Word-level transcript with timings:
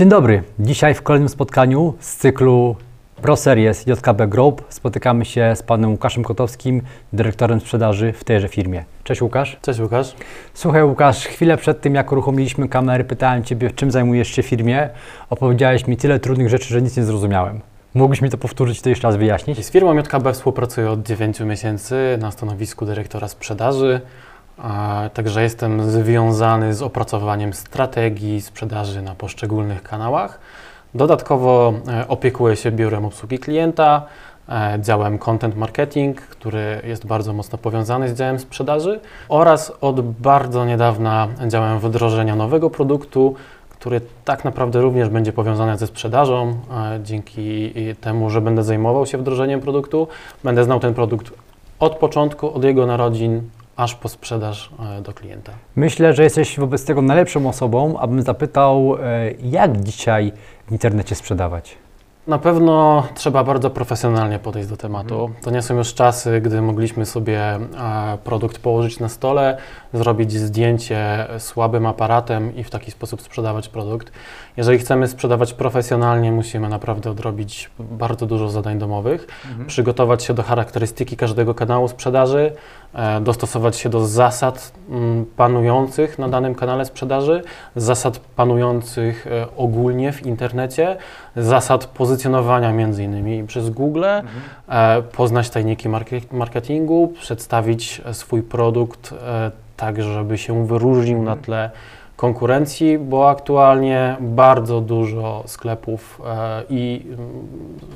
Dzień 0.00 0.08
dobry. 0.08 0.42
Dzisiaj 0.58 0.94
w 0.94 1.02
kolejnym 1.02 1.28
spotkaniu 1.28 1.94
z 2.00 2.16
cyklu 2.16 2.76
Pro 3.22 3.36
Series 3.36 3.86
JKB 3.86 4.26
Group 4.26 4.64
spotykamy 4.68 5.24
się 5.24 5.52
z 5.56 5.62
panem 5.62 5.90
Łukaszem 5.90 6.24
Kotowskim, 6.24 6.82
dyrektorem 7.12 7.60
sprzedaży 7.60 8.12
w 8.12 8.24
tejże 8.24 8.48
firmie. 8.48 8.84
Cześć 9.04 9.22
Łukasz. 9.22 9.58
Cześć 9.62 9.80
Łukasz. 9.80 10.14
Słuchaj 10.54 10.84
Łukasz, 10.84 11.26
chwilę 11.26 11.56
przed 11.56 11.80
tym 11.80 11.94
jak 11.94 12.12
uruchomiliśmy 12.12 12.68
kamery 12.68 13.04
pytałem 13.04 13.44
ciebie 13.44 13.70
czym 13.70 13.90
zajmujesz 13.90 14.28
się 14.28 14.42
w 14.42 14.46
firmie. 14.46 14.88
Opowiedziałeś 15.30 15.86
mi 15.86 15.96
tyle 15.96 16.20
trudnych 16.20 16.48
rzeczy, 16.48 16.68
że 16.68 16.82
nic 16.82 16.96
nie 16.96 17.04
zrozumiałem. 17.04 17.60
Mógłbyś 17.94 18.22
mi 18.22 18.30
to 18.30 18.38
powtórzyć 18.38 18.78
i 18.78 18.82
to 18.82 18.88
jeszcze 18.88 19.08
raz 19.08 19.16
wyjaśnić? 19.16 19.66
Z 19.66 19.70
firmą 19.70 19.94
JKB 19.94 20.32
współpracuję 20.32 20.90
od 20.90 21.02
9 21.02 21.40
miesięcy 21.40 22.18
na 22.20 22.30
stanowisku 22.30 22.86
dyrektora 22.86 23.28
sprzedaży. 23.28 24.00
Także 25.14 25.42
jestem 25.42 25.90
związany 25.90 26.74
z 26.74 26.82
opracowaniem 26.82 27.52
strategii 27.52 28.40
sprzedaży 28.40 29.02
na 29.02 29.14
poszczególnych 29.14 29.82
kanałach. 29.82 30.40
Dodatkowo 30.94 31.72
e, 31.88 32.08
opiekuję 32.08 32.56
się 32.56 32.70
biurem 32.70 33.04
obsługi 33.04 33.38
klienta, 33.38 34.02
e, 34.48 34.78
działem 34.80 35.18
content 35.18 35.56
marketing, 35.56 36.20
który 36.20 36.80
jest 36.84 37.06
bardzo 37.06 37.32
mocno 37.32 37.58
powiązany 37.58 38.08
z 38.08 38.18
działem 38.18 38.38
sprzedaży 38.38 39.00
oraz 39.28 39.72
od 39.80 40.00
bardzo 40.00 40.64
niedawna 40.64 41.28
działem 41.48 41.78
wdrożenia 41.78 42.36
nowego 42.36 42.70
produktu, 42.70 43.34
który 43.70 44.00
tak 44.24 44.44
naprawdę 44.44 44.80
również 44.80 45.08
będzie 45.08 45.32
powiązany 45.32 45.78
ze 45.78 45.86
sprzedażą. 45.86 46.54
e, 46.70 47.00
Dzięki 47.02 47.74
temu, 48.00 48.30
że 48.30 48.40
będę 48.40 48.62
zajmował 48.62 49.06
się 49.06 49.18
wdrożeniem 49.18 49.60
produktu, 49.60 50.08
będę 50.44 50.64
znał 50.64 50.80
ten 50.80 50.94
produkt 50.94 51.32
od 51.78 51.96
początku, 51.96 52.54
od 52.54 52.64
jego 52.64 52.86
narodzin, 52.86 53.42
aż 53.80 53.94
po 53.94 54.08
sprzedaż 54.08 54.70
e, 54.98 55.02
do 55.02 55.12
klienta. 55.12 55.52
Myślę, 55.76 56.14
że 56.14 56.22
jesteś 56.22 56.58
wobec 56.58 56.84
tego 56.84 57.02
najlepszą 57.02 57.48
osobą, 57.48 57.98
abym 57.98 58.22
zapytał, 58.22 58.96
e, 59.02 59.30
jak 59.42 59.80
dzisiaj 59.80 60.32
w 60.66 60.72
internecie 60.72 61.14
sprzedawać? 61.14 61.76
Na 62.26 62.38
pewno 62.38 63.02
trzeba 63.14 63.44
bardzo 63.44 63.70
profesjonalnie 63.70 64.38
podejść 64.38 64.68
do 64.68 64.76
tematu. 64.76 65.30
To 65.42 65.50
nie 65.50 65.62
są 65.62 65.76
już 65.76 65.94
czasy, 65.94 66.40
gdy 66.40 66.62
mogliśmy 66.62 67.06
sobie 67.06 67.40
e, 67.40 67.58
produkt 68.24 68.58
położyć 68.58 69.00
na 69.00 69.08
stole, 69.08 69.56
zrobić 69.92 70.32
zdjęcie 70.32 71.26
słabym 71.38 71.86
aparatem 71.86 72.56
i 72.56 72.64
w 72.64 72.70
taki 72.70 72.90
sposób 72.90 73.22
sprzedawać 73.22 73.68
produkt. 73.68 74.12
Jeżeli 74.60 74.78
chcemy 74.78 75.08
sprzedawać 75.08 75.52
profesjonalnie, 75.52 76.32
musimy 76.32 76.68
naprawdę 76.68 77.10
odrobić 77.10 77.70
bardzo 77.78 78.26
dużo 78.26 78.50
zadań 78.50 78.78
domowych, 78.78 79.26
przygotować 79.66 80.24
się 80.24 80.34
do 80.34 80.42
charakterystyki 80.42 81.16
każdego 81.16 81.54
kanału 81.54 81.88
sprzedaży, 81.88 82.52
e, 82.94 83.20
dostosować 83.20 83.76
się 83.76 83.88
do 83.88 84.06
zasad 84.06 84.72
mm, 84.90 85.26
panujących 85.36 86.18
na 86.18 86.28
danym 86.28 86.54
kanale 86.54 86.84
sprzedaży, 86.84 87.42
zasad 87.76 88.18
panujących 88.18 89.26
e, 89.26 89.46
ogólnie 89.56 90.12
w 90.12 90.26
internecie, 90.26 90.96
zasad 91.36 91.86
pozycjonowania 91.86 92.72
między 92.72 93.04
innymi 93.04 93.46
przez 93.46 93.70
Google, 93.70 94.04
e, 94.04 95.02
poznać 95.02 95.50
tajniki 95.50 95.88
marke- 95.88 96.32
marketingu, 96.32 97.12
przedstawić 97.20 98.02
swój 98.12 98.42
produkt 98.42 99.14
tak, 99.76 100.02
żeby 100.02 100.38
się 100.38 100.66
wyróżnił 100.66 101.22
na 101.22 101.36
tle 101.36 101.70
konkurencji, 102.20 102.98
bo 102.98 103.30
aktualnie 103.30 104.16
bardzo 104.20 104.80
dużo 104.80 105.42
sklepów 105.46 106.20
e, 106.26 106.62
i 106.70 107.06
mm, 107.08 107.18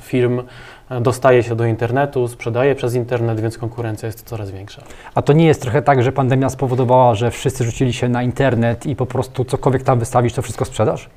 firm 0.01 0.43
e, 0.91 1.01
dostaje 1.01 1.43
się 1.43 1.57
do 1.57 1.67
internetu, 1.67 2.29
sprzedaje 2.29 2.75
przez 2.75 2.95
internet, 2.95 3.41
więc 3.41 3.59
konkurencja 3.59 4.07
jest 4.07 4.23
coraz 4.23 4.51
większa. 4.51 4.83
A 5.15 5.23
to 5.23 5.33
nie 5.33 5.47
jest 5.47 5.63
trochę 5.63 5.83
tak, 5.83 6.03
że 6.03 6.13
pandemia 6.13 6.51
spowodowała, 6.51 7.15
że 7.15 7.31
wszyscy 7.31 7.65
rzucili 7.65 7.93
się 7.93 8.09
na 8.09 8.23
internet 8.23 8.87
i 8.87 8.97
po 8.97 9.07
prostu 9.07 9.45
cokolwiek 9.45 9.83
tam 9.83 9.99
wystawisz, 9.99 10.33
to 10.33 10.43
wszystko 10.43 10.65
sprzedasz? 10.65 11.09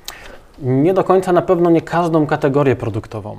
Nie 0.62 0.94
do 0.94 1.04
końca 1.04 1.32
na 1.32 1.42
pewno 1.42 1.70
nie 1.70 1.80
każdą 1.80 2.26
kategorię 2.26 2.76
produktową. 2.76 3.36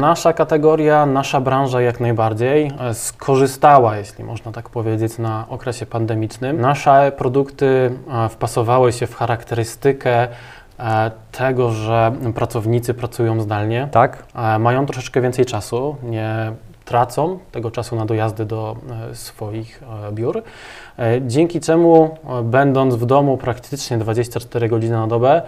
Nasza 0.00 0.32
kategoria, 0.32 1.06
nasza 1.06 1.40
branża 1.40 1.80
jak 1.80 2.00
najbardziej 2.00 2.72
e, 2.80 2.94
skorzystała, 2.94 3.96
jeśli 3.96 4.24
można 4.24 4.52
tak 4.52 4.68
powiedzieć, 4.68 5.18
na 5.18 5.46
okresie 5.48 5.86
pandemicznym. 5.86 6.60
Nasze 6.60 7.12
produkty 7.16 7.92
e, 8.24 8.28
wpasowały 8.28 8.92
się 8.92 9.06
w 9.06 9.14
charakterystykę 9.14 10.28
e, 10.78 11.10
tego, 11.32 11.70
że 11.70 12.12
pracownicy 12.34 12.94
pracują 12.94 13.40
zdalnie. 13.40 13.88
Tak? 13.90 14.24
Mają 14.58 14.86
troszeczkę 14.86 15.20
więcej 15.20 15.46
czasu, 15.46 15.96
nie 16.02 16.52
tracą 16.84 17.38
tego 17.52 17.70
czasu 17.70 17.96
na 17.96 18.06
dojazdy 18.06 18.44
do 18.44 18.76
swoich 19.12 19.82
biur, 20.12 20.42
dzięki 21.20 21.60
czemu 21.60 22.18
będąc 22.42 22.94
w 22.94 23.06
domu 23.06 23.36
praktycznie 23.36 23.98
24 23.98 24.68
godziny 24.68 24.96
na 24.96 25.06
dobę, 25.06 25.42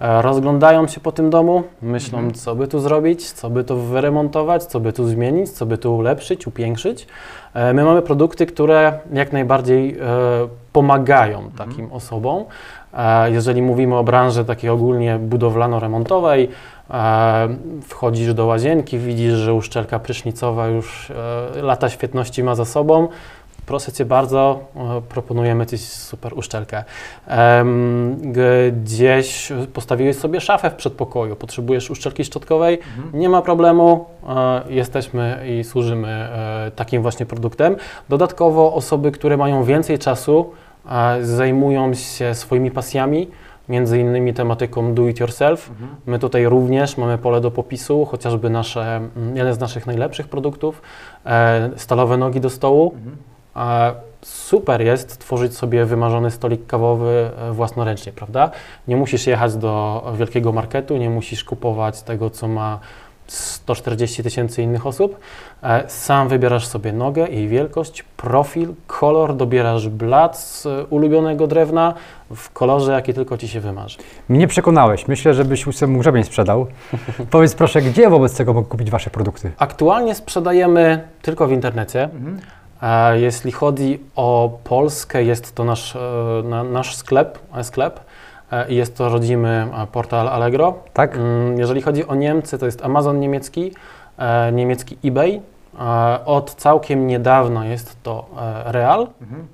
rozglądają 0.00 0.86
się 0.86 1.00
po 1.00 1.12
tym 1.12 1.30
domu, 1.30 1.62
myślą 1.82 2.18
Mhm. 2.18 2.34
co 2.34 2.54
by 2.54 2.68
tu 2.68 2.80
zrobić, 2.80 3.32
co 3.32 3.50
by 3.50 3.64
to 3.64 3.76
wyremontować, 3.76 4.64
co 4.64 4.80
by 4.80 4.92
tu 4.92 5.08
zmienić, 5.08 5.50
co 5.50 5.66
by 5.66 5.78
tu 5.78 5.96
ulepszyć, 5.96 6.46
upiększyć. 6.46 7.06
E, 7.54 7.72
My 7.74 7.84
mamy 7.84 8.02
produkty, 8.02 8.46
które 8.46 8.98
jak 9.12 9.32
najbardziej 9.32 9.98
e, 9.98 10.04
pomagają 10.72 11.38
Mhm. 11.38 11.68
takim 11.70 11.92
osobom. 11.92 12.44
E, 12.94 13.30
Jeżeli 13.30 13.62
mówimy 13.62 13.96
o 13.96 14.04
branży 14.04 14.44
takiej 14.44 14.70
ogólnie 14.70 15.18
budowlano-remontowej, 15.18 16.48
e, 16.90 17.48
wchodzisz 17.88 18.34
do 18.34 18.46
łazienki, 18.46 18.98
widzisz, 18.98 19.32
że 19.34 19.54
uszczelka 19.54 19.98
prysznicowa 19.98 20.66
już 20.66 21.10
e, 21.10 21.62
lata 21.62 21.88
świetności 21.88 22.42
ma 22.42 22.54
za 22.54 22.64
sobą. 22.64 23.08
Proszę 23.68 23.92
Cię 23.92 24.04
bardzo, 24.04 24.60
e, 24.76 25.02
proponujemy 25.08 25.66
Ci 25.66 25.78
super 25.78 26.38
uszczelkę. 26.38 26.84
Gdzieś 28.82 29.52
postawiłeś 29.72 30.16
sobie 30.16 30.40
szafę 30.40 30.70
w 30.70 30.74
przedpokoju, 30.74 31.36
potrzebujesz 31.36 31.90
uszczelki 31.90 32.24
szczotkowej, 32.24 32.78
nie 33.12 33.28
ma 33.28 33.42
problemu, 33.42 34.06
e, 34.28 34.62
jesteśmy 34.68 35.44
i 35.48 35.64
służymy 35.64 36.08
e, 36.08 36.70
takim 36.76 37.02
właśnie 37.02 37.26
produktem. 37.26 37.76
Dodatkowo 38.08 38.74
osoby, 38.74 39.12
które 39.12 39.36
mają 39.36 39.64
więcej 39.64 39.98
czasu, 39.98 40.50
zajmują 41.20 41.94
się 41.94 42.34
swoimi 42.34 42.70
pasjami, 42.70 43.28
między 43.68 44.00
innymi 44.00 44.34
tematyką 44.34 44.94
do 44.94 45.08
it 45.08 45.20
yourself. 45.20 45.70
My 46.06 46.18
tutaj 46.18 46.46
również 46.46 46.96
mamy 46.96 47.18
pole 47.18 47.40
do 47.40 47.50
popisu, 47.50 48.04
chociażby 48.04 48.50
nasze, 48.50 49.00
jeden 49.34 49.54
z 49.54 49.58
naszych 49.58 49.86
najlepszych 49.86 50.28
produktów, 50.28 50.82
e, 51.26 51.70
stalowe 51.76 52.16
nogi 52.16 52.40
do 52.40 52.50
stołu. 52.50 52.94
E, 52.94 53.27
Super 54.22 54.80
jest 54.80 55.18
tworzyć 55.18 55.56
sobie 55.56 55.84
wymarzony 55.84 56.30
stolik 56.30 56.66
kawowy 56.66 57.30
e, 57.38 57.52
własnoręcznie, 57.52 58.12
prawda? 58.12 58.50
Nie 58.88 58.96
musisz 58.96 59.26
jechać 59.26 59.56
do 59.56 60.02
wielkiego 60.18 60.52
marketu, 60.52 60.96
nie 60.96 61.10
musisz 61.10 61.44
kupować 61.44 62.02
tego, 62.02 62.30
co 62.30 62.48
ma 62.48 62.78
140 63.26 64.22
tysięcy 64.22 64.62
innych 64.62 64.86
osób. 64.86 65.18
E, 65.62 65.84
Sam 65.88 66.28
wybierasz 66.28 66.66
sobie 66.66 66.92
nogę, 66.92 67.28
jej 67.28 67.48
wielkość, 67.48 68.02
profil, 68.02 68.74
kolor, 68.86 69.36
dobierasz 69.36 69.88
blat 69.88 70.38
z 70.38 70.66
e, 70.66 70.84
ulubionego 70.84 71.46
drewna 71.46 71.94
w 72.34 72.50
kolorze, 72.50 72.92
jaki 72.92 73.14
tylko 73.14 73.38
Ci 73.38 73.48
się 73.48 73.60
wymarzy. 73.60 73.98
Mnie 74.28 74.46
przekonałeś. 74.46 75.08
Myślę, 75.08 75.34
żebyś 75.34 75.66
ósmemu 75.66 75.98
grzebień 75.98 76.24
sprzedał. 76.24 76.66
Powiedz 77.30 77.54
proszę, 77.54 77.82
gdzie 77.82 78.10
wobec 78.10 78.36
tego 78.36 78.54
mogę 78.54 78.68
kupić 78.68 78.90
Wasze 78.90 79.10
produkty? 79.10 79.50
Aktualnie 79.58 80.14
sprzedajemy 80.14 81.08
tylko 81.22 81.46
w 81.46 81.52
internecie. 81.52 82.02
E, 82.02 82.57
Jeśli 83.14 83.52
chodzi 83.52 84.00
o 84.16 84.58
Polskę, 84.64 85.24
jest 85.24 85.54
to 85.54 85.64
nasz, 85.64 85.96
e, 85.96 85.98
na, 86.44 86.64
nasz 86.64 86.96
sklep, 86.96 87.38
e, 87.56 87.64
sklep 87.64 88.00
e, 88.52 88.70
i 88.70 88.76
jest 88.76 88.96
to 88.96 89.08
rodzimy 89.08 89.66
e, 89.82 89.86
portal 89.86 90.28
Allegro. 90.28 90.74
Tak? 90.92 91.16
Mm, 91.16 91.58
Jeżeli 91.58 91.82
chodzi 91.82 92.06
o 92.06 92.14
Niemcy, 92.14 92.58
to 92.58 92.66
jest 92.66 92.84
Amazon 92.84 93.20
niemiecki, 93.20 93.72
e, 94.18 94.52
niemiecki 94.52 94.98
eBay. 95.04 95.40
E, 95.80 96.24
Od 96.24 96.54
całkiem 96.54 97.06
niedawna 97.06 97.66
jest 97.66 98.02
to 98.02 98.26
e, 98.66 98.72
Real, 98.72 99.06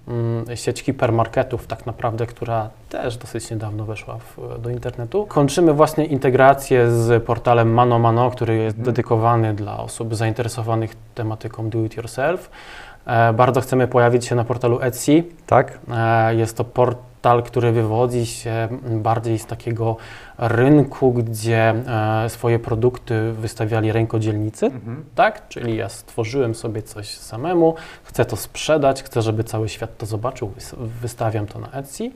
mm, 0.08 0.56
sieć 0.56 0.80
hipermarketów 0.82 1.66
tak 1.66 1.86
naprawdę, 1.86 2.26
która 2.26 2.68
też 2.88 3.16
dosyć 3.16 3.50
niedawno 3.50 3.84
weszła 3.84 4.18
w, 4.18 4.60
do 4.60 4.70
internetu. 4.70 5.26
Kończymy 5.26 5.72
właśnie 5.72 6.04
integrację 6.04 6.90
z 6.90 7.24
portalem 7.24 7.74
Mano 7.74 7.98
Mano, 7.98 8.30
który 8.30 8.56
jest 8.56 8.80
dedykowany 8.80 9.54
dla 9.54 9.78
osób 9.78 10.14
zainteresowanych 10.14 10.94
tematyką 11.14 11.70
do 11.70 11.78
it 11.78 11.96
yourself. 11.96 12.50
E, 13.06 13.32
Bardzo 13.32 13.60
chcemy 13.60 13.88
pojawić 13.88 14.24
się 14.26 14.34
na 14.34 14.44
portalu 14.44 14.78
Etsy. 14.80 15.24
Tak? 15.46 15.78
E, 15.94 16.34
Jest 16.34 16.56
to 16.56 16.64
portal, 16.64 17.42
który 17.42 17.72
wywodzi 17.72 18.26
się 18.26 18.68
bardziej 18.82 19.38
z 19.38 19.46
takiego 19.46 19.96
rynku, 20.38 21.12
gdzie 21.12 21.74
e, 22.24 22.28
swoje 22.30 22.58
produkty 22.58 23.32
wystawiali 23.32 23.92
rękodzielnicy, 23.92 24.70
tak? 25.14 25.48
Czyli 25.48 25.76
ja 25.76 25.88
stworzyłem 25.88 26.54
sobie 26.54 26.82
coś 26.82 27.08
samemu, 27.18 27.74
chcę 28.04 28.24
to 28.24 28.36
sprzedać, 28.36 29.02
chcę, 29.02 29.22
żeby 29.22 29.44
cały 29.44 29.68
świat 29.68 29.96
to 29.98 30.06
zobaczył, 30.06 30.48
wys- 30.48 30.76
wystawiam 30.76 31.46
to 31.46 31.58
na 31.58 31.70
Etsy. 31.72 32.10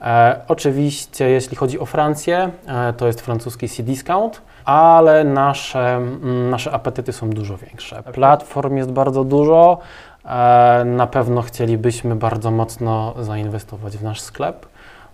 E, 0.00 0.40
oczywiście, 0.48 1.28
jeśli 1.30 1.56
chodzi 1.56 1.78
o 1.78 1.86
Francję, 1.86 2.50
e, 2.66 2.92
to 2.92 3.06
jest 3.06 3.20
francuski 3.20 3.68
C-Discount, 3.68 4.42
ale 4.64 5.24
nasze, 5.24 5.96
mm, 5.96 6.50
nasze 6.50 6.72
apetyty 6.72 7.12
są 7.12 7.30
dużo 7.30 7.56
większe. 7.56 8.02
Platform 8.02 8.76
jest 8.76 8.90
bardzo 8.92 9.24
dużo. 9.24 9.78
E, 10.24 10.84
Na 10.84 11.06
pewno 11.06 11.42
chcielibyśmy 11.42 12.16
bardzo 12.16 12.50
mocno 12.50 13.14
zainwestować 13.20 13.96
w 13.96 14.02
nasz 14.02 14.20
sklep, 14.20 14.66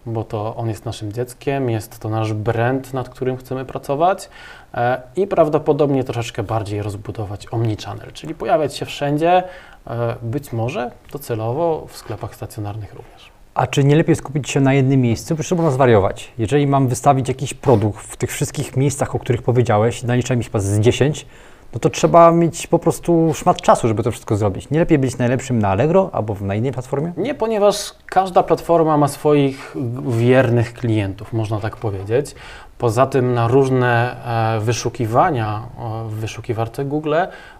bo 0.07 0.25
to 0.25 0.57
on 0.57 0.69
jest 0.69 0.85
naszym 0.85 1.13
dzieckiem, 1.13 1.71
jest 1.71 1.99
to 1.99 2.09
nasz 2.09 2.33
brand, 2.33 2.95
nad 2.95 3.09
którym 3.09 3.37
chcemy 3.37 3.65
pracować 3.65 4.29
e, 4.75 5.03
i 5.17 5.27
prawdopodobnie 5.27 6.05
troszeczkę 6.05 6.43
bardziej 6.43 6.83
rozbudować 6.83 7.47
omnichannel, 7.51 8.13
czyli 8.13 8.35
pojawiać 8.35 8.77
się 8.77 8.87
wszędzie, 8.87 9.43
e, 9.87 10.17
być 10.23 10.53
może 10.53 10.91
docelowo 11.13 11.87
w 11.89 11.97
sklepach 11.97 12.35
stacjonarnych 12.35 12.95
również. 12.95 13.35
A 13.55 13.67
czy 13.67 13.85
nie 13.85 13.97
lepiej 13.97 14.17
skupić 14.17 14.51
się 14.51 14.61
na 14.61 14.75
jednym 14.75 15.01
miejscu? 15.01 15.35
Proszę 15.35 15.55
można 15.55 15.71
zwariować. 15.71 16.33
Jeżeli 16.39 16.67
mam 16.67 16.89
wystawić 16.89 17.29
jakiś 17.29 17.55
produkt 17.55 18.01
w 18.01 18.17
tych 18.17 18.31
wszystkich 18.31 18.77
miejscach, 18.77 19.15
o 19.15 19.19
których 19.19 19.43
powiedziałeś, 19.43 20.03
naliczam 20.03 20.41
ich 20.41 20.47
chyba 20.47 20.59
z 20.59 20.81
10, 20.81 21.27
no 21.75 21.81
to 21.81 21.91
trzeba 21.91 22.33
mieć 22.33 22.67
po 22.67 22.79
prostu 22.79 23.35
szmat 23.35 23.63
czasu, 23.63 23.89
żeby 23.89 24.03
to 24.03 24.11
wszystko 24.11 24.37
zrobić. 24.37 24.71
Nie 24.71 24.79
lepiej 24.79 24.99
być 24.99 25.19
najlepszym 25.19 25.59
na 25.59 25.69
Allegro 25.69 26.11
albo 26.13 26.37
na 26.41 26.55
innej 26.55 26.73
platformie? 26.73 27.13
Nie, 27.17 27.35
ponieważ 27.35 27.95
każda 28.07 28.43
platforma 28.43 28.97
ma 28.97 29.09
swoich 29.09 29.77
wiernych 30.07 30.75
klientów, 30.75 31.33
można 31.33 31.61
tak 31.61 31.77
powiedzieć. 31.77 32.35
Poza 32.79 33.07
tym 33.07 33.35
na 33.35 33.49
różne 33.49 34.17
e, 34.57 34.61
wyszukiwania 34.61 35.63
e, 35.79 36.09
w 36.09 36.13
wyszukiwarce 36.15 36.85
Google 36.85 37.15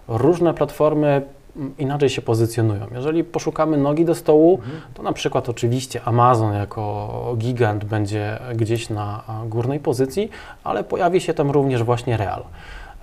różne 0.07 0.53
platformy 0.53 1.21
inaczej 1.77 2.09
się 2.09 2.21
pozycjonują. 2.21 2.87
Jeżeli 2.95 3.23
poszukamy 3.23 3.77
nogi 3.77 4.05
do 4.05 4.15
stołu, 4.15 4.59
to 4.93 5.03
na 5.03 5.13
przykład 5.13 5.49
oczywiście 5.49 6.01
Amazon 6.05 6.53
jako 6.53 7.33
gigant 7.37 7.85
będzie 7.85 8.39
gdzieś 8.55 8.89
na 8.89 9.23
górnej 9.45 9.79
pozycji, 9.79 10.29
ale 10.63 10.83
pojawi 10.83 11.21
się 11.21 11.33
tam 11.33 11.51
również 11.51 11.83
właśnie 11.83 12.17
Real. 12.17 12.43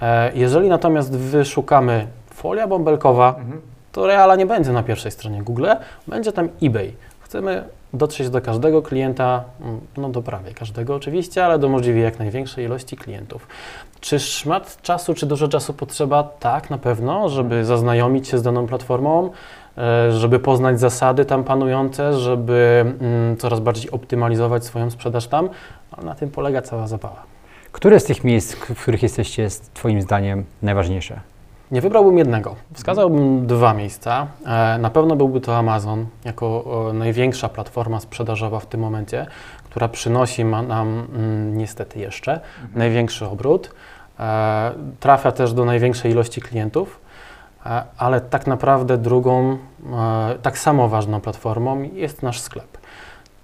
E, 0.03 0.33
jeżeli 0.35 0.69
natomiast 0.69 1.17
wyszukamy 1.17 2.07
folia 2.31 2.67
bąbelkowa, 2.67 3.35
to 3.93 4.07
Reala 4.07 4.37
nie 4.37 4.47
będzie 4.47 4.73
na 4.73 4.83
pierwszej 4.83 5.11
stronie 5.11 5.43
Google, 5.43 5.67
będzie 6.07 6.33
tam 6.33 6.49
eBay. 6.63 6.93
Chcemy 7.21 7.65
dotrzeć 7.93 8.31
do 8.31 8.41
każdego 8.41 8.83
klienta, 8.83 9.45
mm, 9.61 9.81
no 9.97 10.09
do 10.09 10.23
prawie 10.23 10.55
każdego 10.55 10.95
oczywiście, 10.95 11.45
ale 11.45 11.59
do 11.59 11.69
możliwie 11.69 12.01
jak 12.01 12.19
największej 12.19 12.65
ilości 12.65 12.97
klientów. 12.97 13.47
Czy 14.01 14.21
szmat 14.21 14.83
czasu, 14.83 15.15
czy 15.15 15.27
dużo 15.27 15.49
czasu 15.49 15.75
potrzeba? 15.75 16.23
Tak, 16.23 16.71
na 16.71 16.79
pewno, 16.79 17.29
żeby 17.29 17.65
zaznajomić 17.65 18.29
się 18.29 18.39
z 18.39 18.43
daną 18.43 18.67
platformą, 18.67 19.31
e, 19.79 20.13
żeby 20.13 20.39
poznać 20.39 20.81
zasady 20.81 21.25
tam 21.25 21.45
panujące, 21.45 22.19
żeby 22.19 22.85
mm, 23.01 23.37
coraz 23.37 23.61
bardziej 23.61 23.91
optymalizować 23.91 24.65
swoją 24.65 24.91
sprzedaż 24.91 25.27
tam, 25.27 25.49
na 26.03 26.15
tym 26.15 26.31
polega 26.31 26.63
cała 26.63 26.87
zabawa. 26.87 27.23
Które 27.73 28.01
z 28.01 28.05
tych 28.05 28.25
miejsc, 28.25 28.55
w 28.55 28.83
których 28.83 29.03
jesteście, 29.03 29.43
jest 29.43 29.75
Twoim 29.75 30.03
zdaniem 30.03 30.45
najważniejsze? 30.63 31.21
Nie 31.71 31.81
wybrałbym 31.81 32.19
jednego. 32.19 32.57
Wskazałbym 32.75 33.47
dwa 33.47 33.75
miejsca. 33.75 34.27
E, 34.47 34.79
na 34.79 34.91
pewno 34.91 35.17
byłby 35.17 35.41
to 35.41 35.57
Amazon, 35.57 36.07
jako 36.25 36.65
największa 36.95 37.49
platforma 37.49 38.01
sprzedażowa 38.01 38.61
w 38.61 38.67
tym 38.67 38.81
momencie, 38.81 39.27
która 39.65 39.89
przynosi 39.89 40.45
nam 40.45 41.07
mm, 41.15 41.59
niestety 41.59 41.99
jeszcze 41.99 42.33
mhm. 42.33 42.71
największy 42.75 43.27
obrót. 43.27 43.75
E, 44.21 44.73
trafia 45.01 45.33
też 45.33 45.53
do 45.53 45.65
największej 45.65 46.11
ilości 46.11 46.41
klientów, 46.41 47.01
e, 47.67 47.85
ale 47.99 48.21
tak 48.21 48.47
naprawdę 48.47 48.99
drugą, 48.99 49.59
tak 50.43 50.59
samo 50.59 50.89
ważną 50.89 51.21
platformą 51.21 51.83
jest 51.83 52.23
nasz 52.23 52.41
sklep. 52.41 52.79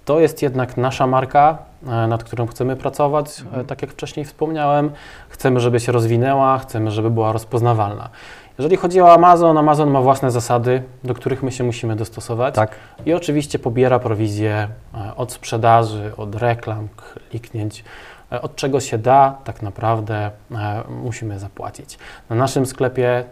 To 0.09 0.19
jest 0.19 0.41
jednak 0.41 0.77
nasza 0.77 1.07
marka, 1.07 1.57
e, 1.87 2.07
nad 2.07 2.23
którą 2.23 2.47
chcemy 2.47 2.75
pracować. 2.75 3.39
E, 3.39 3.43
mhm. 3.45 3.65
Tak 3.65 3.81
jak 3.81 3.91
wcześniej 3.91 4.25
wspomniałem, 4.25 4.91
chcemy, 5.29 5.59
żeby 5.59 5.79
się 5.79 5.91
rozwinęła, 5.91 6.57
chcemy, 6.57 6.91
żeby 6.91 7.09
była 7.09 7.31
rozpoznawalna. 7.31 8.09
Jeżeli 8.57 8.77
chodzi 8.77 9.01
o 9.01 9.13
Amazon, 9.13 9.57
Amazon 9.57 9.89
ma 9.89 10.01
własne 10.01 10.31
zasady, 10.31 10.83
do 11.03 11.13
których 11.13 11.43
my 11.43 11.51
się 11.51 11.63
musimy 11.63 11.95
dostosować. 11.95 12.55
Tak. 12.55 12.75
I 13.05 13.13
oczywiście 13.13 13.59
pobiera 13.59 13.99
prowizję 13.99 14.67
e, 14.93 15.15
od 15.15 15.31
sprzedaży, 15.31 16.11
od 16.17 16.35
reklam, 16.35 16.87
kliknięć, 17.29 17.83
od 18.41 18.55
czego 18.55 18.79
się 18.79 18.97
da, 18.97 19.37
tak 19.43 19.61
naprawdę 19.61 20.31
musimy 21.03 21.39
zapłacić. 21.39 21.97
Na 22.29 22.35
naszym 22.35 22.65
sklepie 22.65 23.23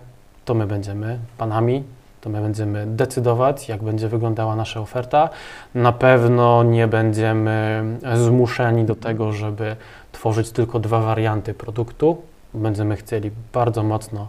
to 0.45 0.53
my 0.53 0.67
będziemy 0.67 1.19
panami, 1.37 1.83
to 2.21 2.29
my 2.29 2.41
będziemy 2.41 2.85
decydować, 2.87 3.69
jak 3.69 3.83
będzie 3.83 4.09
wyglądała 4.09 4.55
nasza 4.55 4.79
oferta. 4.79 5.29
Na 5.75 5.91
pewno 5.91 6.63
nie 6.63 6.87
będziemy 6.87 7.83
zmuszeni 8.15 8.85
do 8.85 8.95
tego, 8.95 9.31
żeby 9.33 9.75
tworzyć 10.11 10.51
tylko 10.51 10.79
dwa 10.79 10.99
warianty 11.01 11.53
produktu. 11.53 12.21
Będziemy 12.53 12.95
chcieli 12.95 13.31
bardzo 13.53 13.83
mocno 13.83 14.27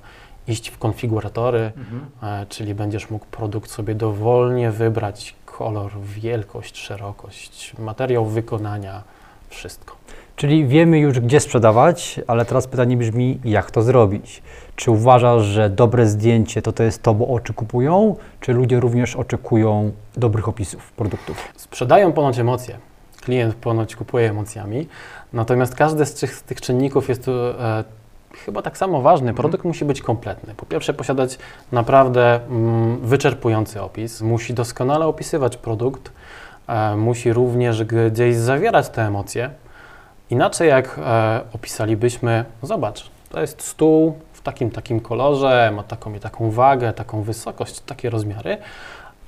iść 0.48 0.68
w 0.68 0.78
konfiguratory, 0.78 1.72
mhm. 1.76 2.06
E, 2.22 2.46
czyli 2.46 2.74
będziesz 2.74 3.10
mógł 3.10 3.26
produkt 3.26 3.70
sobie 3.70 3.94
dowolnie 3.94 4.70
wybrać, 4.70 5.34
kolor, 5.46 5.92
wielkość, 6.02 6.78
szerokość, 6.78 7.74
materiał 7.78 8.26
wykonania, 8.26 9.02
wszystko. 9.48 9.96
Czyli 10.38 10.66
wiemy 10.66 10.98
już, 10.98 11.20
gdzie 11.20 11.40
sprzedawać, 11.40 12.20
ale 12.26 12.44
teraz 12.44 12.66
pytanie 12.66 12.96
brzmi, 12.96 13.40
jak 13.44 13.70
to 13.70 13.82
zrobić? 13.82 14.42
Czy 14.76 14.90
uważasz, 14.90 15.42
że 15.42 15.70
dobre 15.70 16.06
zdjęcie 16.06 16.62
to, 16.62 16.72
to 16.72 16.82
jest 16.82 17.02
to, 17.02 17.14
bo 17.14 17.28
oczy 17.28 17.54
kupują, 17.54 18.16
czy 18.40 18.52
ludzie 18.52 18.80
również 18.80 19.16
oczekują 19.16 19.92
dobrych 20.16 20.48
opisów 20.48 20.92
produktów? 20.92 21.48
Sprzedają 21.56 22.12
ponoć 22.12 22.38
emocje. 22.38 22.78
Klient 23.20 23.54
ponoć 23.54 23.96
kupuje 23.96 24.30
emocjami, 24.30 24.88
natomiast 25.32 25.74
każdy 25.74 26.06
z 26.06 26.14
tych, 26.14 26.34
z 26.34 26.42
tych 26.42 26.60
czynników 26.60 27.08
jest 27.08 27.24
tu 27.24 27.32
e, 27.32 27.84
chyba 28.44 28.62
tak 28.62 28.78
samo 28.78 29.02
ważny. 29.02 29.34
Produkt 29.34 29.64
musi 29.64 29.84
być 29.84 30.02
kompletny. 30.02 30.54
Po 30.54 30.66
pierwsze, 30.66 30.94
posiadać 30.94 31.38
naprawdę 31.72 32.40
mm, 32.50 32.96
wyczerpujący 33.00 33.82
opis, 33.82 34.20
musi 34.20 34.54
doskonale 34.54 35.06
opisywać 35.06 35.56
produkt, 35.56 36.12
e, 36.68 36.96
musi 36.96 37.32
również 37.32 37.84
gdzieś 37.84 38.36
zawierać 38.36 38.88
te 38.88 39.02
emocje. 39.02 39.50
Inaczej 40.30 40.68
jak 40.68 40.98
e, 40.98 41.40
opisalibyśmy, 41.52 42.44
zobacz, 42.62 43.10
to 43.30 43.40
jest 43.40 43.62
stół 43.62 44.18
w 44.32 44.40
takim 44.40 44.70
takim 44.70 45.00
kolorze, 45.00 45.72
ma 45.76 45.82
taką 45.82 46.14
i 46.14 46.20
taką 46.20 46.50
wagę, 46.50 46.92
taką 46.92 47.22
wysokość, 47.22 47.80
takie 47.80 48.10
rozmiary. 48.10 48.58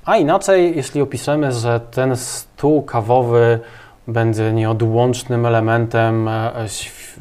A 0.05 0.17
inaczej, 0.17 0.77
jeśli 0.77 1.01
opiszemy, 1.01 1.53
że 1.53 1.81
ten 1.81 2.17
stół 2.17 2.83
kawowy 2.83 3.61
będzie 4.09 4.53
nieodłącznym 4.53 5.47
elementem 5.47 6.29
e, 6.29 6.53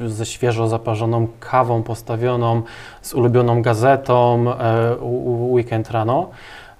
ze 0.05 0.25
świeżo 0.25 0.67
zaparzoną 0.67 1.27
kawą 1.39 1.83
postawioną, 1.83 2.61
z 3.01 3.13
ulubioną 3.13 3.61
gazetą 3.61 4.45
e, 4.53 4.95
weekend 5.51 5.91
rano. 5.91 6.29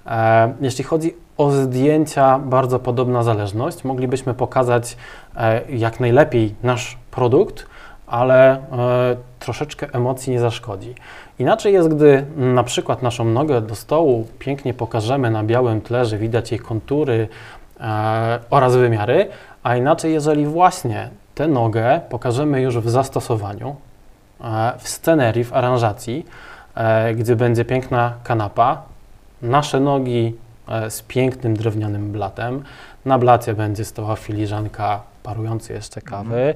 E, 0.06 0.52
jeśli 0.60 0.84
chodzi 0.84 1.14
o 1.40 1.50
zdjęcia, 1.50 2.38
bardzo 2.38 2.78
podobna 2.78 3.22
zależność. 3.22 3.84
Moglibyśmy 3.84 4.34
pokazać 4.34 4.96
jak 5.68 6.00
najlepiej 6.00 6.54
nasz 6.62 6.98
produkt, 7.10 7.66
ale 8.06 8.62
troszeczkę 9.38 9.86
emocji 9.92 10.32
nie 10.32 10.40
zaszkodzi. 10.40 10.94
Inaczej 11.38 11.72
jest, 11.72 11.88
gdy 11.88 12.24
na 12.36 12.62
przykład 12.62 13.02
naszą 13.02 13.24
nogę 13.24 13.60
do 13.60 13.74
stołu 13.74 14.26
pięknie 14.38 14.74
pokażemy 14.74 15.30
na 15.30 15.42
białym 15.44 15.80
tle, 15.80 16.04
że 16.04 16.18
widać 16.18 16.50
jej 16.50 16.60
kontury 16.60 17.28
oraz 18.50 18.76
wymiary, 18.76 19.28
a 19.62 19.76
inaczej, 19.76 20.12
jeżeli 20.12 20.46
właśnie 20.46 21.10
tę 21.34 21.48
nogę 21.48 22.00
pokażemy 22.08 22.62
już 22.62 22.78
w 22.78 22.90
zastosowaniu, 22.90 23.76
e, 24.40 24.72
w 24.78 24.88
scenerii, 24.88 25.44
w 25.44 25.52
aranżacji, 25.52 26.26
e, 26.74 27.14
gdzie 27.14 27.36
będzie 27.36 27.64
piękna 27.64 28.12
kanapa, 28.24 28.82
nasze 29.42 29.80
nogi 29.80 30.36
e, 30.36 30.49
z 30.88 31.02
pięknym 31.02 31.56
drewnianym 31.56 32.12
blatem, 32.12 32.62
na 33.04 33.18
blacie 33.18 33.54
będzie 33.54 33.84
stała 33.84 34.16
filiżanka 34.16 35.00
parujący 35.22 35.72
jeszcze 35.72 36.00
kawy, 36.00 36.54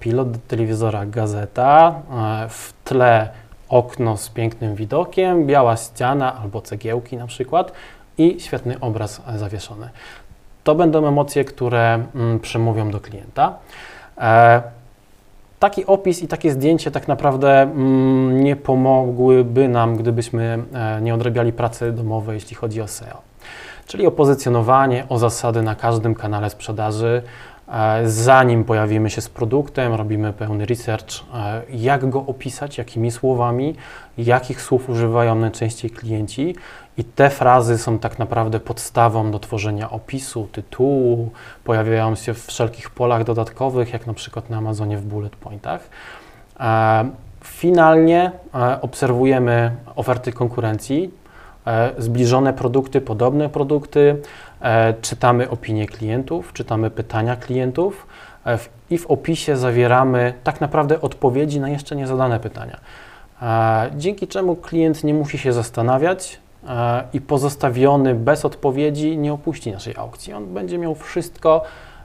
pilot 0.00 0.30
do 0.30 0.38
telewizora 0.48 1.06
gazeta, 1.06 1.94
w 2.48 2.72
tle 2.84 3.28
okno 3.68 4.16
z 4.16 4.28
pięknym 4.28 4.74
widokiem, 4.74 5.46
biała 5.46 5.76
ściana 5.76 6.36
albo 6.36 6.60
cegiełki 6.60 7.16
na 7.16 7.26
przykład 7.26 7.72
i 8.18 8.40
świetny 8.40 8.80
obraz 8.80 9.22
zawieszony. 9.36 9.88
To 10.64 10.74
będą 10.74 11.08
emocje, 11.08 11.44
które 11.44 12.04
mm, 12.14 12.40
przemówią 12.40 12.90
do 12.90 13.00
klienta. 13.00 13.54
E, 14.18 14.62
taki 15.58 15.86
opis 15.86 16.22
i 16.22 16.28
takie 16.28 16.52
zdjęcie 16.52 16.90
tak 16.90 17.08
naprawdę 17.08 17.62
mm, 17.62 18.44
nie 18.44 18.56
pomogłyby 18.56 19.68
nam, 19.68 19.96
gdybyśmy 19.96 20.58
e, 20.74 21.00
nie 21.00 21.14
odrabiali 21.14 21.52
pracy 21.52 21.92
domowej, 21.92 22.34
jeśli 22.34 22.56
chodzi 22.56 22.80
o 22.80 22.88
SEO. 22.88 23.22
Czyli 23.86 24.06
o 24.06 24.10
pozycjonowanie, 24.10 25.04
o 25.08 25.18
zasady 25.18 25.62
na 25.62 25.74
każdym 25.74 26.14
kanale 26.14 26.50
sprzedaży. 26.50 27.22
E, 27.68 28.08
zanim 28.10 28.64
pojawimy 28.64 29.10
się 29.10 29.20
z 29.20 29.28
produktem, 29.28 29.94
robimy 29.94 30.32
pełny 30.32 30.66
research, 30.66 31.24
jak 31.70 32.10
go 32.10 32.26
opisać, 32.26 32.78
jakimi 32.78 33.10
słowami, 33.10 33.74
jakich 34.18 34.62
słów 34.62 34.90
używają 34.90 35.34
najczęściej 35.34 35.90
klienci, 35.90 36.54
i 36.98 37.04
te 37.04 37.30
frazy 37.30 37.78
są 37.78 37.98
tak 37.98 38.18
naprawdę 38.18 38.60
podstawą 38.60 39.30
do 39.30 39.38
tworzenia 39.38 39.90
opisu, 39.90 40.48
tytułu, 40.52 41.30
pojawiają 41.64 42.14
się 42.14 42.34
w 42.34 42.46
wszelkich 42.46 42.90
polach 42.90 43.24
dodatkowych, 43.24 43.92
jak 43.92 44.06
na 44.06 44.14
przykład 44.14 44.50
na 44.50 44.56
Amazonie 44.56 44.96
w 44.96 45.02
bullet 45.02 45.36
pointach. 45.36 45.88
E, 46.60 47.10
finalnie 47.44 48.32
e, 48.54 48.80
obserwujemy 48.80 49.76
oferty 49.96 50.32
konkurencji, 50.32 51.04
e, 51.04 51.25
zbliżone 51.98 52.52
produkty, 52.52 53.00
podobne 53.00 53.48
produkty, 53.48 54.22
e, 54.60 54.94
czytamy 55.02 55.50
opinie 55.50 55.86
klientów, 55.86 56.52
czytamy 56.52 56.90
pytania 56.90 57.36
klientów 57.36 58.06
e, 58.46 58.58
i 58.90 58.98
w 58.98 59.06
opisie 59.06 59.56
zawieramy 59.56 60.34
tak 60.44 60.60
naprawdę 60.60 61.00
odpowiedzi 61.00 61.60
na 61.60 61.68
jeszcze 61.68 61.96
niezadane 61.96 62.40
pytania. 62.40 62.80
E, 63.42 63.90
dzięki 63.96 64.28
czemu 64.28 64.56
klient 64.56 65.04
nie 65.04 65.14
musi 65.14 65.38
się 65.38 65.52
zastanawiać 65.52 66.40
e, 66.68 67.02
i 67.12 67.20
pozostawiony 67.20 68.14
bez 68.14 68.44
odpowiedzi 68.44 69.18
nie 69.18 69.32
opuści 69.32 69.72
naszej 69.72 69.96
aukcji. 69.96 70.32
On 70.32 70.46
będzie 70.54 70.78
miał 70.78 70.94
wszystko, 70.94 71.62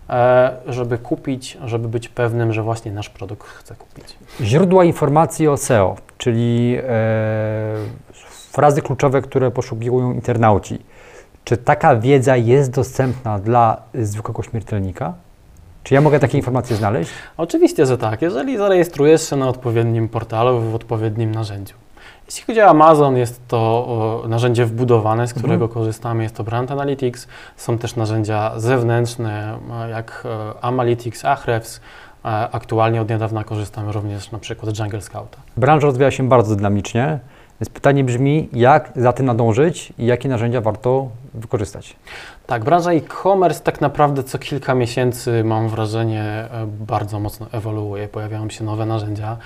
e, 0.09 0.51
żeby 0.67 0.97
kupić, 0.97 1.57
żeby 1.65 1.87
być 1.87 2.09
pewnym, 2.09 2.53
że 2.53 2.63
właśnie 2.63 2.91
nasz 2.91 3.09
produkt 3.09 3.47
chce 3.47 3.75
kupić. 3.75 4.17
Źródła 4.41 4.83
informacji 4.83 5.47
o 5.47 5.57
SEO, 5.57 5.95
czyli 6.17 6.77
e, 6.77 6.83
frazy 8.51 8.81
kluczowe, 8.81 9.21
które 9.21 9.51
poszukują 9.51 10.13
internauci. 10.13 10.79
Czy 11.43 11.57
taka 11.57 11.95
wiedza 11.95 12.37
jest 12.37 12.71
dostępna 12.71 13.39
dla 13.39 13.77
zwykłego 13.93 14.43
śmiertelnika? 14.43 15.13
Czy 15.83 15.93
ja 15.93 16.01
mogę 16.01 16.19
takie 16.19 16.37
informacje 16.37 16.75
znaleźć? 16.75 17.11
Oczywiście, 17.37 17.85
że 17.85 17.97
tak. 17.97 18.21
Jeżeli 18.21 18.57
zarejestrujesz 18.57 19.29
się 19.29 19.35
na 19.35 19.49
odpowiednim 19.49 20.09
portalu, 20.09 20.61
w 20.61 20.75
odpowiednim 20.75 21.31
narzędziu. 21.31 21.75
Jeśli 22.25 22.43
chodzi 22.43 22.61
o 22.61 22.65
Amazon, 22.65 23.17
jest 23.17 23.47
to 23.47 23.57
o, 23.57 24.27
narzędzie 24.27 24.65
wbudowane, 24.65 25.27
z 25.27 25.33
którego 25.33 25.69
korzystamy. 25.69 26.23
Jest 26.23 26.35
to 26.35 26.43
Brand 26.43 26.71
Analytics. 26.71 27.27
Są 27.57 27.77
też 27.77 27.95
narzędzia 27.95 28.51
zewnętrzne, 28.57 29.57
e, 29.85 29.89
jak 29.89 30.23
e, 30.25 30.63
Analytics, 30.63 31.25
Ahrefs. 31.25 31.81
E, 32.25 32.27
Aktualnie 32.51 33.01
od 33.01 33.09
niedawna 33.09 33.43
korzystamy 33.43 33.91
również 33.91 34.31
na 34.31 34.39
przykład 34.39 34.75
z 34.75 34.79
Jungle 34.79 35.01
Scouta. 35.01 35.37
Branża 35.57 35.87
rozwija 35.87 36.11
się 36.11 36.29
bardzo 36.29 36.55
dynamicznie, 36.55 37.19
więc 37.61 37.69
pytanie 37.69 38.03
brzmi, 38.03 38.49
jak 38.53 38.91
za 38.95 39.13
tym 39.13 39.25
nadążyć 39.25 39.93
i 39.97 40.05
jakie 40.05 40.29
narzędzia 40.29 40.61
warto 40.61 41.09
wykorzystać? 41.33 41.95
Tak, 42.47 42.63
branża 42.63 42.91
e-commerce 42.91 43.63
tak 43.63 43.81
naprawdę 43.81 44.23
co 44.23 44.39
kilka 44.39 44.75
miesięcy, 44.75 45.43
mam 45.43 45.69
wrażenie, 45.69 46.23
e, 46.23 46.67
bardzo 46.67 47.19
mocno 47.19 47.45
ewoluuje. 47.51 48.07
Pojawiają 48.07 48.49
się 48.49 48.63
nowe 48.63 48.85
narzędzia. 48.85 49.37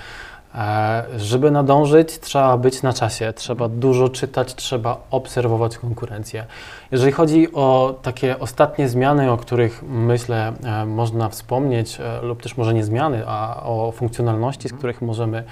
E, 0.55 1.03
Żeby 1.17 1.51
nadążyć, 1.51 2.19
trzeba 2.19 2.57
być 2.57 2.81
na 2.81 2.93
czasie, 2.93 3.33
trzeba 3.33 3.69
dużo 3.69 4.09
czytać, 4.09 4.55
trzeba 4.55 4.97
obserwować 5.11 5.77
konkurencję. 5.77 6.45
Jeżeli 6.91 7.11
chodzi 7.11 7.53
o 7.53 7.95
takie 8.01 8.39
ostatnie 8.39 8.89
zmiany, 8.89 9.31
o 9.31 9.37
których 9.37 9.83
myślę 9.83 10.53
e, 10.63 10.85
można 10.85 11.29
wspomnieć, 11.29 11.97
lub 12.21 12.41
też 12.41 12.57
może 12.57 12.73
nie 12.73 12.83
zmiany, 12.83 13.23
a 13.27 13.63
o 13.63 13.91
funkcjonalności, 13.91 14.69
z 14.69 14.73
których 14.73 15.01
możemy 15.01 15.43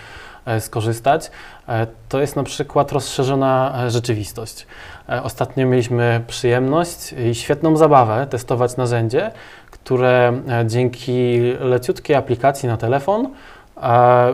skorzystać, 0.59 1.31
e, 1.67 1.87
to 2.09 2.21
jest 2.21 2.35
na 2.35 2.43
przykład 2.43 2.91
rozszerzona 2.91 3.83
e, 3.85 3.89
rzeczywistość. 3.91 4.67
E, 5.09 5.23
Ostatnio 5.23 5.67
mieliśmy 5.67 6.21
przyjemność 6.27 7.13
i 7.13 7.35
świetną 7.35 7.77
zabawę 7.77 8.27
testować 8.29 8.77
narzędzie, 8.77 9.31
które 9.71 10.33
e, 10.47 10.67
dzięki 10.67 11.39
leciutkiej 11.59 12.15
aplikacji 12.15 12.69
na 12.69 12.77
telefon 12.77 13.27
e, 13.77 14.33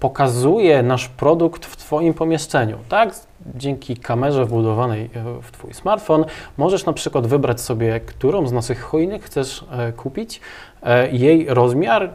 pokazuje 0.00 0.82
nasz 0.82 1.08
produkt 1.08 1.66
w 1.66 1.76
Twoim 1.76 2.14
pomieszczeniu. 2.14 2.78
Tak? 2.88 3.14
Dzięki 3.54 3.96
kamerze 3.96 4.44
wbudowanej 4.44 5.10
e, 5.14 5.42
w 5.42 5.52
Twój 5.52 5.74
smartfon 5.74 6.24
możesz 6.56 6.86
na 6.86 6.92
przykład 6.92 7.26
wybrać 7.26 7.60
sobie, 7.60 8.00
którą 8.00 8.46
z 8.46 8.52
naszych 8.52 8.80
choinek 8.80 9.24
chcesz 9.24 9.64
e, 9.70 9.92
kupić, 9.92 10.40
e, 10.82 11.10
jej 11.10 11.46
rozmiar 11.48 12.10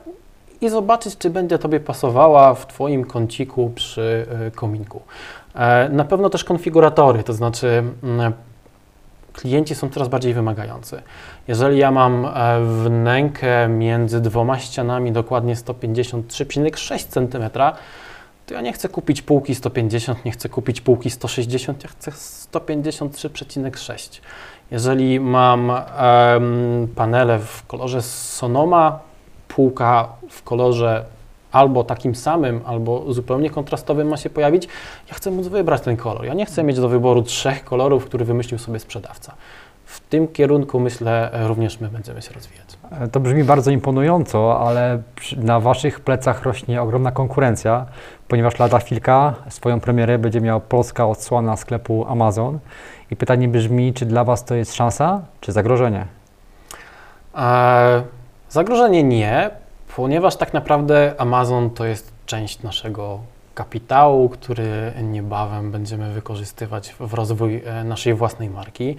i 0.61 0.69
zobaczyć, 0.69 1.17
czy 1.17 1.29
będzie 1.29 1.59
Tobie 1.59 1.79
pasowała 1.79 2.53
w 2.53 2.67
Twoim 2.67 3.05
kąciku 3.05 3.71
przy 3.75 4.25
e, 4.47 4.51
kominku. 4.51 5.01
E, 5.55 5.89
Na 5.89 6.05
pewno 6.05 6.29
też 6.29 6.43
konfiguratory, 6.43 7.23
to 7.23 7.33
znaczy 7.33 7.83
mm, 8.03 8.33
klienci 9.33 9.75
są 9.75 9.89
coraz 9.89 10.07
bardziej 10.07 10.33
wymagający. 10.33 11.01
Jeżeli 11.47 11.77
ja 11.77 11.91
mam 11.91 12.25
e, 12.25 12.29
wnękę 12.83 13.67
między 13.67 14.21
dwoma 14.21 14.59
ścianami 14.59 15.11
dokładnie 15.11 15.55
153,6 15.55 17.07
cm, 17.07 17.49
to 18.45 18.53
ja 18.53 18.61
nie 18.61 18.73
chcę 18.73 18.89
kupić 18.89 19.21
półki 19.21 19.55
150, 19.55 20.25
nie 20.25 20.31
chcę 20.31 20.49
kupić 20.49 20.81
półki 20.81 21.09
160, 21.09 21.83
ja 21.83 21.89
chcę 21.89 22.11
153,6. 22.11 24.21
Jeżeli 24.71 25.19
mam 25.19 25.71
panele 26.95 27.39
w 27.39 27.65
kolorze 27.67 28.01
Sonoma, 28.01 28.99
półka 29.47 30.09
w 30.29 30.43
kolorze 30.43 31.05
albo 31.51 31.83
takim 31.83 32.15
samym, 32.15 32.61
albo 32.65 33.13
zupełnie 33.13 33.49
kontrastowym 33.49 34.07
ma 34.07 34.17
się 34.17 34.29
pojawić, 34.29 34.67
ja 35.07 35.13
chcę 35.13 35.31
móc 35.31 35.47
wybrać 35.47 35.81
ten 35.81 35.97
kolor. 35.97 36.25
Ja 36.25 36.33
nie 36.33 36.45
chcę 36.45 36.63
mieć 36.63 36.79
do 36.79 36.89
wyboru 36.89 37.23
trzech 37.23 37.63
kolorów, 37.63 38.05
który 38.05 38.25
wymyślił 38.25 38.59
sobie 38.59 38.79
sprzedawca. 38.79 39.33
W 39.85 39.99
tym 39.99 40.27
kierunku 40.27 40.79
myślę 40.79 41.29
również 41.47 41.79
my 41.79 41.89
będziemy 41.89 42.21
się 42.21 42.33
rozwijać. 42.33 42.77
To 43.11 43.19
brzmi 43.19 43.43
bardzo 43.43 43.71
imponująco, 43.71 44.59
ale 44.67 45.01
na 45.37 45.59
Waszych 45.59 45.99
plecach 45.99 46.43
rośnie 46.43 46.81
ogromna 46.81 47.11
konkurencja, 47.11 47.85
ponieważ 48.27 48.59
lada 48.59 48.79
chwilka 48.79 49.33
swoją 49.49 49.79
premierę 49.79 50.19
będzie 50.19 50.41
miała 50.41 50.59
polska 50.59 51.07
odsłona 51.07 51.57
sklepu 51.57 52.05
Amazon. 52.07 52.59
I 53.11 53.15
pytanie 53.15 53.47
brzmi, 53.47 53.93
czy 53.93 54.05
dla 54.05 54.23
Was 54.23 54.45
to 54.45 54.55
jest 54.55 54.75
szansa, 54.75 55.21
czy 55.41 55.51
zagrożenie? 55.51 56.05
E, 57.35 58.03
zagrożenie 58.49 59.03
nie, 59.03 59.49
ponieważ 59.95 60.35
tak 60.35 60.53
naprawdę 60.53 61.13
Amazon 61.17 61.69
to 61.69 61.85
jest 61.85 62.11
część 62.25 62.63
naszego 62.63 63.19
kapitału, 63.57 64.29
który 64.29 64.93
niebawem 65.03 65.71
będziemy 65.71 66.13
wykorzystywać 66.13 66.95
w 66.99 67.13
rozwój 67.13 67.63
e, 67.65 67.83
naszej 67.83 68.13
własnej 68.13 68.49
marki. 68.49 68.95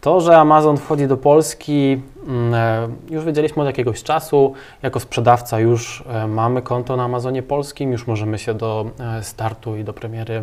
To, 0.00 0.20
że 0.20 0.36
Amazon 0.36 0.76
wchodzi 0.76 1.06
do 1.06 1.16
Polski, 1.16 2.02
mm, 2.26 2.54
e, 2.54 2.88
już 3.10 3.24
wiedzieliśmy 3.24 3.62
od 3.62 3.66
jakiegoś 3.66 4.02
czasu. 4.02 4.52
Jako 4.82 5.00
sprzedawca 5.00 5.60
już 5.60 6.04
e, 6.08 6.26
mamy 6.26 6.62
konto 6.62 6.96
na 6.96 7.04
Amazonie 7.04 7.42
Polskim, 7.42 7.92
już 7.92 8.06
możemy 8.06 8.38
się 8.38 8.54
do 8.54 8.90
startu 9.22 9.76
i 9.76 9.84
do 9.84 9.92
premiery 9.92 10.42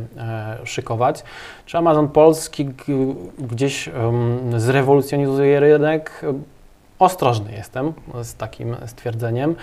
szykować. 0.64 1.24
Czy 1.66 1.78
Amazon 1.78 2.08
Polski 2.08 2.70
gdzieś 3.38 3.90
zrewolucjonizuje 4.58 5.60
rynek? 5.60 6.22
Ostrożny 7.00 7.52
jestem 7.52 7.94
z 8.24 8.36
takim 8.36 8.76
stwierdzeniem. 8.86 9.56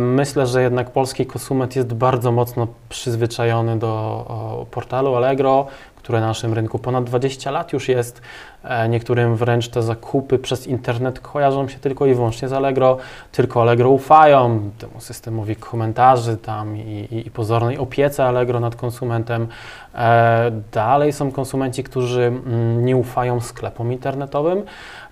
Myślę, 0.00 0.46
że 0.46 0.62
jednak 0.62 0.90
polski 0.90 1.26
konsument 1.26 1.76
jest 1.76 1.94
bardzo 1.94 2.32
mocno 2.32 2.66
przyzwyczajony 2.88 3.78
do 3.78 4.66
portalu 4.70 5.14
Allegro, 5.14 5.66
które 5.96 6.20
na 6.20 6.26
naszym 6.26 6.54
rynku 6.54 6.78
ponad 6.78 7.04
20 7.04 7.50
lat 7.50 7.72
już 7.72 7.88
jest. 7.88 8.22
E, 8.64 8.88
Niektórym 8.88 9.36
wręcz 9.36 9.68
te 9.68 9.82
zakupy 9.82 10.38
przez 10.38 10.66
internet 10.66 11.20
kojarzą 11.20 11.68
się 11.68 11.78
tylko 11.78 12.06
i 12.06 12.14
wyłącznie 12.14 12.48
z 12.48 12.52
Allegro. 12.52 12.96
Tylko 13.32 13.62
Allegro 13.62 13.90
ufają 13.90 14.70
temu 14.78 15.00
systemowi 15.00 15.56
komentarzy 15.56 16.36
tam 16.36 16.76
i, 16.76 16.80
i, 17.10 17.26
i 17.26 17.30
pozornej 17.30 17.78
opiece 17.78 18.24
Allegro 18.24 18.60
nad 18.60 18.76
konsumentem. 18.76 19.48
E, 19.94 20.50
Dalej 20.72 21.12
są 21.12 21.32
konsumenci, 21.32 21.84
którzy 21.84 22.22
mm, 22.22 22.84
nie 22.84 22.96
ufają 22.96 23.40
sklepom 23.40 23.92
internetowym. 23.92 24.62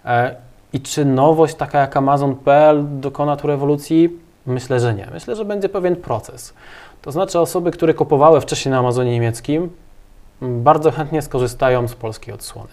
E, 0.04 0.49
I 0.72 0.80
czy 0.80 1.04
nowość 1.04 1.54
taka 1.54 1.78
jak 1.78 1.96
Amazon.pl 1.96 2.84
dokona 3.00 3.36
tu 3.36 3.46
rewolucji? 3.46 4.08
Myślę, 4.46 4.80
że 4.80 4.94
nie. 4.94 5.08
Myślę, 5.12 5.36
że 5.36 5.44
będzie 5.44 5.68
pewien 5.68 5.96
proces. 5.96 6.54
To 7.02 7.12
znaczy 7.12 7.40
osoby, 7.40 7.70
które 7.70 7.94
kupowały 7.94 8.40
wcześniej 8.40 8.70
na 8.70 8.78
Amazonie 8.78 9.12
niemieckim, 9.12 9.70
bardzo 10.42 10.90
chętnie 10.90 11.22
skorzystają 11.22 11.88
z 11.88 11.94
polskiej 11.94 12.34
odsłony. 12.34 12.68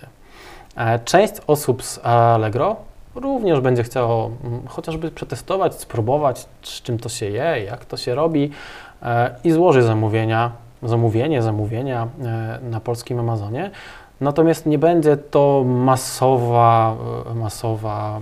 E, 0.78 1.00
Część 1.00 1.34
osób 1.48 1.84
z 1.84 2.00
Allegro 2.06 2.76
również 3.16 3.60
będzie 3.60 3.84
chciało 3.84 4.32
mm, 4.44 4.68
chociażby 4.68 5.12
przetestować, 5.12 5.76
spróbować, 5.76 6.46
z 6.62 6.82
czym 6.82 6.98
to 6.98 7.10
się 7.10 7.26
je, 7.26 7.64
jak 7.66 7.86
to 7.86 7.98
się 7.98 8.16
robi 8.16 8.52
e, 9.02 9.36
i 9.44 9.52
złoży 9.52 9.84
zamówienia, 9.84 10.52
zamówienie, 10.84 11.42
zamówienia 11.42 12.08
e, 12.24 12.60
na 12.70 12.80
polskim 12.80 13.20
Amazonie. 13.20 13.72
Natomiast 14.22 14.66
nie 14.66 14.78
będzie 14.80 15.18
to 15.18 15.64
masowa, 15.66 16.96
masowa, 17.36 18.20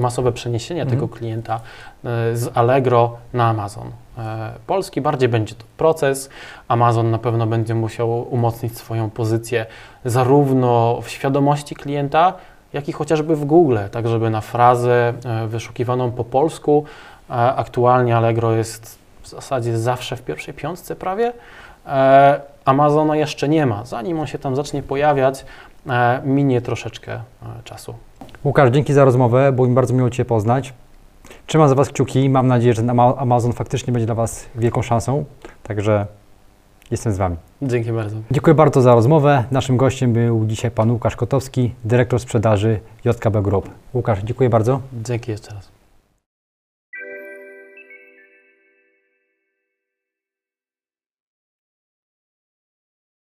masowe 0.00 0.32
przeniesienie 0.32 0.82
Mhm. 0.82 1.00
tego 1.00 1.08
klienta 1.08 1.54
e, 1.54 2.36
z 2.36 2.50
Allegro 2.54 3.16
na 3.32 3.48
Amazon. 3.48 3.90
E, 4.18 4.52
Polski 4.66 5.00
bardziej 5.00 5.28
będzie 5.28 5.54
to 5.54 5.64
proces. 5.76 6.30
Amazon 6.68 7.10
na 7.10 7.18
pewno 7.18 7.46
będzie 7.46 7.74
musiał 7.74 8.34
umocnić 8.34 8.78
swoją 8.78 9.10
pozycję 9.10 9.66
zarówno 10.04 11.00
w 11.02 11.08
świadomości 11.08 11.74
klienta, 11.74 12.32
jak 12.72 12.88
i 12.88 12.92
chociażby 12.92 13.36
w 13.36 13.44
Google, 13.44 13.78
tak 13.90 14.08
żeby 14.08 14.30
na 14.30 14.40
frazę 14.40 15.12
e, 15.24 15.46
wyszukiwaną 15.46 16.10
po 16.10 16.24
polsku 16.24 16.84
aktualnie 17.56 18.16
Allegro 18.16 18.52
jest 18.52 18.98
w 19.22 19.28
zasadzie 19.28 19.78
zawsze 19.78 20.16
w 20.16 20.22
pierwszej 20.22 20.54
piątce 20.54 20.96
prawie. 20.96 21.32
Amazona 22.64 23.16
jeszcze 23.16 23.48
nie 23.48 23.66
ma. 23.66 23.84
Zanim 23.84 24.20
on 24.20 24.26
się 24.26 24.38
tam 24.38 24.56
zacznie 24.56 24.82
pojawiać, 24.82 25.44
e, 25.88 26.22
minie 26.24 26.60
troszeczkę 26.60 27.12
e, 27.12 27.20
czasu. 27.64 27.94
Łukasz, 28.44 28.70
dzięki 28.70 28.92
za 28.92 29.04
rozmowę, 29.04 29.52
było 29.52 29.68
mi 29.68 29.74
bardzo 29.74 29.94
miło 29.94 30.10
Cię 30.10 30.24
poznać. 30.24 30.74
Trzymam 31.46 31.68
za 31.68 31.74
Was 31.74 31.88
kciuki, 31.88 32.28
mam 32.30 32.46
nadzieję, 32.46 32.74
że 32.74 32.82
Ama- 32.82 33.16
Amazon 33.16 33.52
faktycznie 33.52 33.92
będzie 33.92 34.06
dla 34.06 34.14
Was 34.14 34.46
wielką 34.54 34.82
szansą. 34.82 35.24
Także 35.62 36.06
jestem 36.90 37.12
z 37.12 37.16
Wami. 37.16 37.36
Dzięki 37.62 37.92
bardzo. 37.92 38.16
Dziękuję 38.30 38.54
bardzo 38.54 38.82
za 38.82 38.94
rozmowę. 38.94 39.44
Naszym 39.50 39.76
gościem 39.76 40.12
był 40.12 40.46
dzisiaj 40.46 40.70
pan 40.70 40.90
Łukasz 40.90 41.16
Kotowski, 41.16 41.74
dyrektor 41.84 42.20
sprzedaży 42.20 42.80
JKB 43.04 43.42
Group. 43.42 43.70
Łukasz, 43.94 44.18
dziękuję 44.22 44.50
bardzo. 44.50 44.80
Dzięki 44.92 45.30
jeszcze 45.30 45.54
raz. 45.54 45.68